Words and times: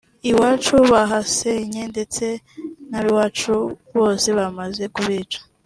iwacu 0.31 0.75
bahasenye 0.91 1.81
ndetse 1.93 2.25
n’ab’iwacu 2.89 3.53
bose 3.97 4.27
bamaze 4.37 4.83
kubica 4.95 5.39